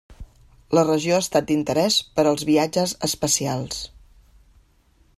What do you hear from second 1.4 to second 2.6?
d'interès per als